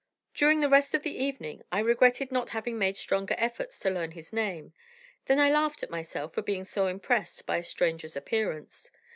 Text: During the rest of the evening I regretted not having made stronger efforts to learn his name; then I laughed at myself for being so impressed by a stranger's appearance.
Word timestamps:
During 0.33 0.61
the 0.61 0.67
rest 0.67 0.95
of 0.95 1.03
the 1.03 1.15
evening 1.15 1.61
I 1.71 1.77
regretted 1.79 2.31
not 2.31 2.49
having 2.49 2.79
made 2.79 2.97
stronger 2.97 3.35
efforts 3.37 3.77
to 3.81 3.91
learn 3.91 4.13
his 4.13 4.33
name; 4.33 4.73
then 5.27 5.37
I 5.37 5.51
laughed 5.51 5.83
at 5.83 5.91
myself 5.91 6.33
for 6.33 6.41
being 6.41 6.63
so 6.63 6.87
impressed 6.87 7.45
by 7.45 7.57
a 7.57 7.63
stranger's 7.63 8.17
appearance. 8.17 8.89